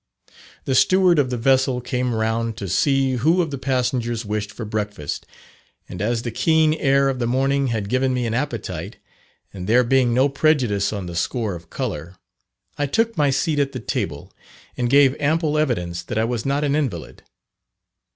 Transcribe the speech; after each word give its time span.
The 0.65 0.73
steward 0.73 1.19
of 1.19 1.29
the 1.29 1.37
vessel 1.37 1.79
came 1.79 2.15
round 2.15 2.57
to 2.57 2.67
see 2.67 3.17
who 3.17 3.39
of 3.39 3.51
the 3.51 3.57
passengers 3.59 4.25
wished 4.25 4.51
for 4.51 4.65
breakfast, 4.65 5.27
and 5.87 6.01
as 6.01 6.23
the 6.23 6.31
keen 6.31 6.73
air 6.73 7.07
of 7.07 7.19
the 7.19 7.27
morning 7.27 7.67
had 7.67 7.87
given 7.87 8.11
me 8.11 8.25
an 8.25 8.33
appetite, 8.33 8.97
and 9.53 9.67
there 9.67 9.83
being 9.83 10.11
no 10.11 10.27
prejudice 10.27 10.91
on 10.91 11.05
the 11.05 11.15
score 11.15 11.53
of 11.53 11.69
colour, 11.69 12.15
I 12.79 12.87
took 12.87 13.15
my 13.15 13.29
seat 13.29 13.59
at 13.59 13.73
the 13.73 13.79
table 13.79 14.33
and 14.75 14.89
gave 14.89 15.15
ample 15.21 15.55
evidence 15.55 16.01
that 16.01 16.17
I 16.17 16.23
was 16.23 16.47
not 16.47 16.63
an 16.63 16.75
invalid. 16.75 17.21